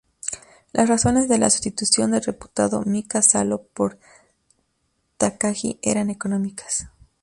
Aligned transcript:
Las 0.73 0.89
razones 0.89 1.29
de 1.29 1.37
la 1.37 1.51
sustitución 1.51 2.09
del 2.09 2.23
reputado 2.23 2.81
Mika 2.81 3.21
Salo 3.21 3.67
por 3.75 3.99
Takagi 5.17 5.77
eran 5.83 6.09
económicas. 6.09 6.89